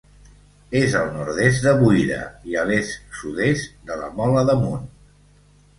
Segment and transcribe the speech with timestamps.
[0.79, 2.19] És al nord-est de Buira
[2.53, 4.91] i a l'est-sud-est de la Mola d'Amunt.